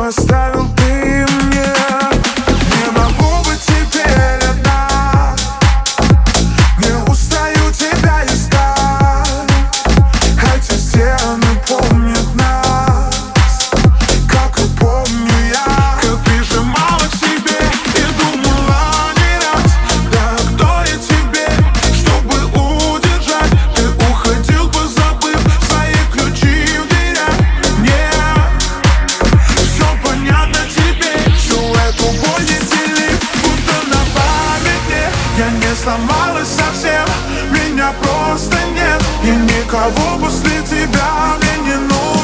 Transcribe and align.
gostaram 0.00 0.79
сломалась 35.82 36.48
совсем. 36.48 37.06
Меня 37.50 37.92
просто 38.02 38.56
нет 38.74 39.02
И 39.24 39.30
никого 39.30 40.18
после 40.20 40.62
тебя 40.62 41.36
мне 41.38 41.72
не 41.72 41.76
нужно. 41.76 42.19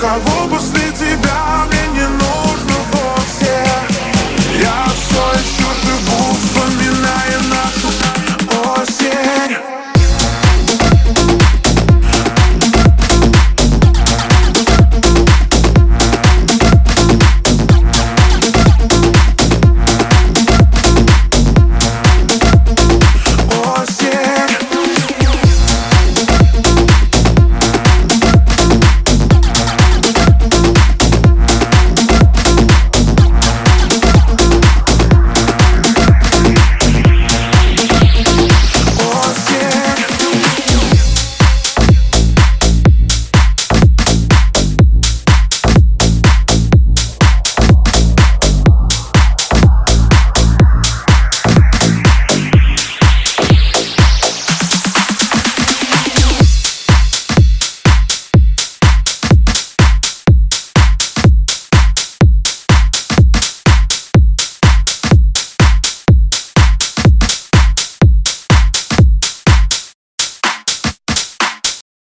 Кого 0.00 0.48
после 0.48 0.92
тебя 0.92 1.77